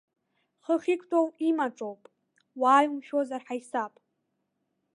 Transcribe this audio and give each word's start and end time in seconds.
Хыхь 0.65 0.87
иқәтәоу 0.93 1.27
имаҿоуп, 1.47 2.01
уааи 2.61 2.87
умшәозар 2.91 3.41
ҳаисап! 3.47 3.93